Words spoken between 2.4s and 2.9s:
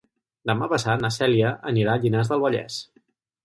Vallès.